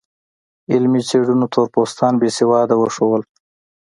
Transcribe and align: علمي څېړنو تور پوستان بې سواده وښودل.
علمي 0.71 1.01
څېړنو 1.09 1.45
تور 1.53 1.67
پوستان 1.73 2.13
بې 2.21 2.29
سواده 2.37 2.75
وښودل. 2.77 3.21